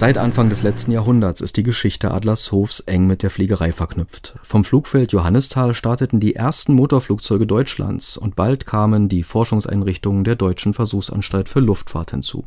[0.00, 4.34] Seit Anfang des letzten Jahrhunderts ist die Geschichte Adlershofs eng mit der Fliegerei verknüpft.
[4.42, 10.72] Vom Flugfeld Johannisthal starteten die ersten Motorflugzeuge Deutschlands und bald kamen die Forschungseinrichtungen der Deutschen
[10.72, 12.46] Versuchsanstalt für Luftfahrt hinzu.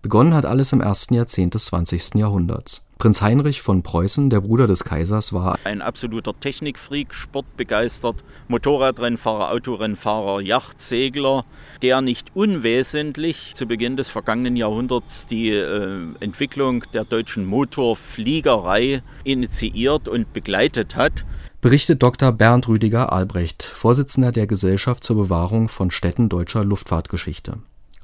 [0.00, 2.14] Begonnen hat alles im ersten Jahrzehnt des 20.
[2.14, 8.16] Jahrhunderts Prinz Heinrich von Preußen, der Bruder des Kaisers, war ein absoluter Technikfreak, sportbegeistert,
[8.48, 11.44] Motorradrennfahrer, Autorennfahrer, Yachtsegler,
[11.80, 20.08] der nicht unwesentlich zu Beginn des vergangenen Jahrhunderts die äh, Entwicklung der deutschen Motorfliegerei initiiert
[20.08, 21.24] und begleitet hat
[21.60, 22.30] berichtet Dr.
[22.30, 27.58] Bernd Rüdiger Albrecht, Vorsitzender der Gesellschaft zur Bewahrung von Städten deutscher Luftfahrtgeschichte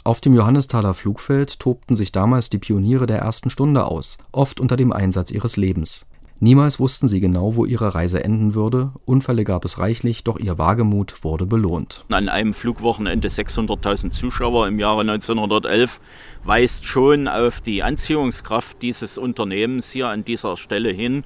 [0.05, 4.77] auf dem Johannisthaler Flugfeld tobten sich damals die Pioniere der ersten Stunde aus, oft unter
[4.77, 6.07] dem Einsatz ihres Lebens.
[6.41, 10.59] Niemals wussten sie genau, wo ihre Reise enden würde, Unfälle gab es reichlich, doch ihr
[10.59, 12.05] Wagemut wurde belohnt.
[12.11, 16.01] An einem Flugwochenende 600.000 Zuschauer im Jahre 1911
[16.45, 21.25] weist schon auf die Anziehungskraft dieses Unternehmens hier an dieser Stelle hin.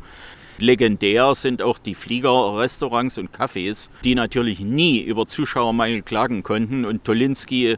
[0.59, 7.05] Legendär sind auch die Fliegerrestaurants und Cafés, die natürlich nie über Zuschauermangel klagen konnten und
[7.05, 7.77] Tolinski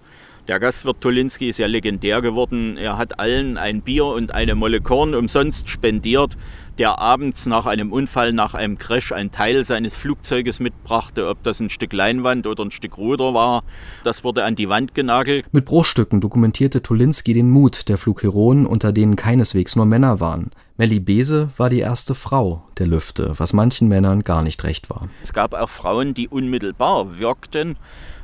[0.48, 2.76] der Gastwirt Tolinski ist ja legendär geworden.
[2.76, 6.36] Er hat allen ein Bier und eine Molle Korn umsonst spendiert,
[6.78, 11.28] der abends nach einem Unfall, nach einem Crash, einen Teil seines Flugzeuges mitbrachte.
[11.28, 13.64] Ob das ein Stück Leinwand oder ein Stück Ruder war,
[14.04, 15.46] das wurde an die Wand genagelt.
[15.52, 20.50] Mit Bruchstücken dokumentierte Tolinski den Mut der Flugheroen, unter denen keineswegs nur Männer waren.
[20.76, 25.08] Melly Bese war die erste Frau der Lüfte, was manchen Männern gar nicht recht war.
[25.22, 27.76] Es gab auch Frauen, die unmittelbar wirkten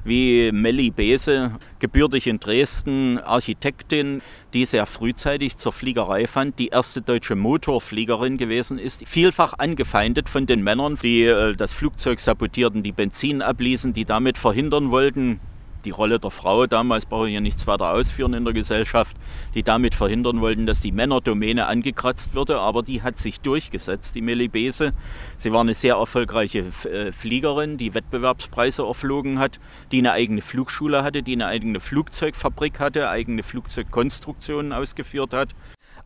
[0.07, 4.23] wie Melli Bese, gebürtig in Dresden, Architektin,
[4.57, 10.47] die sehr frühzeitig zur Fliegerei fand, die erste deutsche Motorfliegerin gewesen ist, vielfach angefeindet von
[10.47, 15.41] den Männern, die äh, das Flugzeug sabotierten, die Benzin abließen, die damit verhindern wollten,
[15.87, 19.17] die Rolle der Frau damals, brauche ich ja nichts weiter ausführen in der Gesellschaft,
[19.55, 24.21] die damit verhindern wollten, dass die Männerdomäne angekratzt würde, aber die hat sich durchgesetzt, die
[24.21, 24.93] Melibese.
[25.37, 29.61] Sie war eine sehr erfolgreiche äh, Fliegerin, die Wettbewerbspreise erflogen hat,
[29.93, 35.55] die eine eigene Flugschule hatte, die eine eigene Flugzeugfabrik hatte, eigene Flugzeugkonstruktionen ausgeführt hat.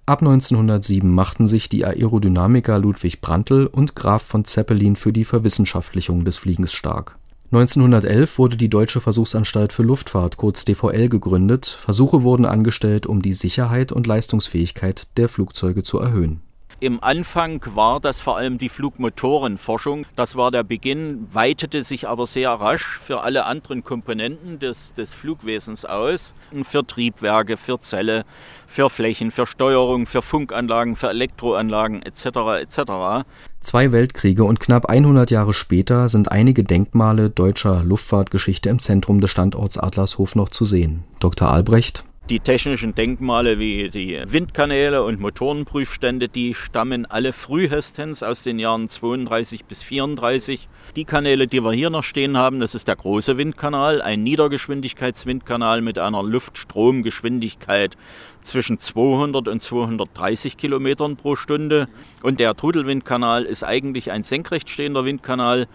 [0.05, 6.25] Ab 1907 machten sich die Aerodynamiker Ludwig Prantl und Graf von Zeppelin für die Verwissenschaftlichung
[6.25, 7.19] des Fliegens stark
[7.53, 13.34] 1911 wurde die Deutsche Versuchsanstalt für Luftfahrt kurz DVL gegründet, Versuche wurden angestellt, um die
[13.34, 16.43] Sicherheit und Leistungsfähigkeit der Flugzeuge zu erhöhen
[16.81, 20.07] im Anfang war das vor allem die Flugmotorenforschung.
[20.17, 25.13] Das war der Beginn, weitete sich aber sehr rasch für alle anderen Komponenten des, des
[25.13, 26.35] Flugwesens aus.
[26.65, 28.25] Für Triebwerke, für Zelle,
[28.67, 32.25] für Flächen, für Steuerung, für Funkanlagen, für Elektroanlagen etc.
[32.63, 33.27] etc.
[33.61, 39.31] Zwei Weltkriege und knapp 100 Jahre später sind einige Denkmale deutscher Luftfahrtgeschichte im Zentrum des
[39.31, 41.05] Standorts Adlershof noch zu sehen.
[41.21, 41.51] Dr.
[41.51, 48.61] Albrecht die technischen Denkmale wie die Windkanäle und Motorenprüfstände, die stammen alle frühestens aus den
[48.61, 50.69] Jahren 32 bis 34.
[50.95, 55.81] Die Kanäle, die wir hier noch stehen haben, das ist der große Windkanal, ein Niedergeschwindigkeitswindkanal
[55.81, 57.97] mit einer Luftstromgeschwindigkeit
[58.43, 61.89] zwischen 200 und 230 Kilometern pro Stunde.
[62.23, 65.67] Und der Trudelwindkanal ist eigentlich ein senkrecht stehender Windkanal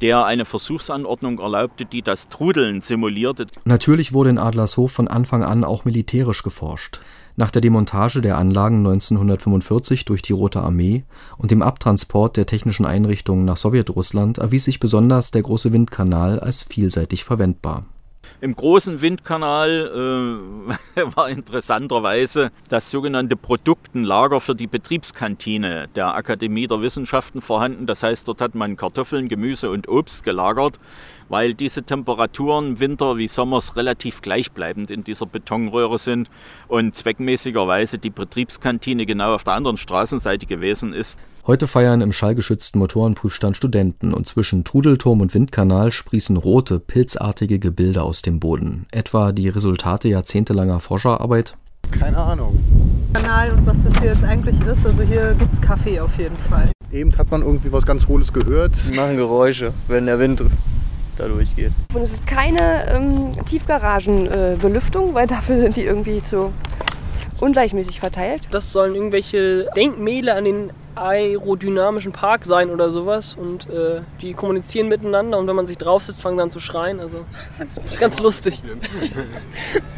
[0.00, 3.46] der eine Versuchsanordnung erlaubte, die das Trudeln simulierte.
[3.64, 7.00] Natürlich wurde in Adlershof von Anfang an auch militärisch geforscht.
[7.36, 11.04] Nach der Demontage der Anlagen 1945 durch die Rote Armee
[11.36, 16.62] und dem Abtransport der technischen Einrichtungen nach Sowjetrussland erwies sich besonders der Große Windkanal als
[16.62, 17.86] vielseitig verwendbar
[18.40, 20.38] im großen Windkanal
[20.96, 27.86] äh, war interessanterweise das sogenannte Produktenlager für die Betriebskantine der Akademie der Wissenschaften vorhanden.
[27.86, 30.78] Das heißt, dort hat man Kartoffeln, Gemüse und Obst gelagert
[31.28, 36.28] weil diese Temperaturen Winter wie Sommers relativ gleichbleibend in dieser Betonröhre sind
[36.66, 41.18] und zweckmäßigerweise die Betriebskantine genau auf der anderen Straßenseite gewesen ist.
[41.48, 48.02] Heute feiern im schallgeschützten Motorenprüfstand Studenten und zwischen Trudelturm und Windkanal sprießen rote, pilzartige Gebilde
[48.02, 48.84] aus dem Boden.
[48.90, 51.56] Etwa die Resultate jahrzehntelanger Forscherarbeit?
[51.90, 52.60] Keine Ahnung.
[53.14, 54.84] Kanal und was das hier jetzt eigentlich ist.
[54.84, 56.70] Also hier gibt es Kaffee auf jeden Fall.
[56.92, 58.74] Eben hat man irgendwie was ganz Hohles gehört.
[58.86, 60.44] Die machen Geräusche, wenn der Wind
[61.16, 61.72] da durchgeht.
[61.94, 66.52] Und es ist keine ähm, Tiefgaragenbelüftung, äh, weil dafür sind die irgendwie zu
[67.40, 68.42] ungleichmäßig verteilt.
[68.50, 74.88] Das sollen irgendwelche Denkmäler an den aerodynamischen Park sein oder sowas und äh, die kommunizieren
[74.88, 77.00] miteinander und wenn man sich drauf sitzt, fangen sie an zu schreien.
[77.00, 77.24] Also
[77.58, 78.62] das ist ganz lustig.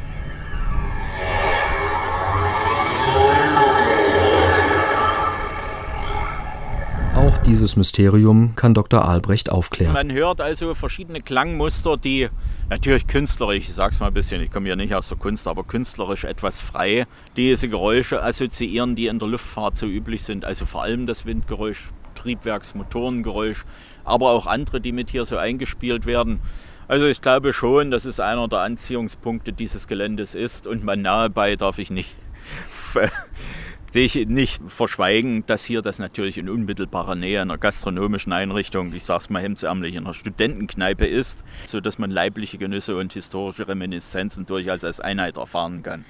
[7.46, 9.08] Dieses Mysterium kann Dr.
[9.08, 9.94] Albrecht aufklären.
[9.94, 12.28] Man hört also verschiedene Klangmuster, die
[12.68, 15.64] natürlich künstlerisch, ich sag's mal ein bisschen, ich komme ja nicht aus der Kunst, aber
[15.64, 17.06] künstlerisch etwas frei,
[17.36, 20.44] diese Geräusche assoziieren, die in der Luftfahrt so üblich sind.
[20.44, 23.64] Also vor allem das Windgeräusch, Triebwerksmotorengeräusch,
[24.04, 26.40] aber auch andere, die mit hier so eingespielt werden.
[26.88, 31.30] Also ich glaube schon, dass es einer der Anziehungspunkte dieses Geländes ist und man nahe
[31.30, 32.14] bei darf ich nicht
[33.92, 39.20] sich nicht verschweigen, dass hier das natürlich in unmittelbarer Nähe einer gastronomischen Einrichtung, ich sage
[39.20, 44.84] es mal hemdsärmlich, in einer Studentenkneipe ist, sodass man leibliche Genüsse und historische Reminiszenzen durchaus
[44.84, 46.04] als Einheit erfahren kann.